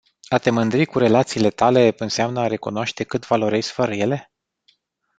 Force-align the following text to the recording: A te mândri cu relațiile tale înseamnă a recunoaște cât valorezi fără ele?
A 0.29 0.37
te 0.39 0.49
mândri 0.51 0.85
cu 0.85 0.97
relațiile 0.97 1.49
tale 1.49 1.93
înseamnă 1.97 2.39
a 2.39 2.47
recunoaște 2.47 3.03
cât 3.03 3.25
valorezi 3.27 3.71
fără 3.71 3.93
ele? 3.95 4.31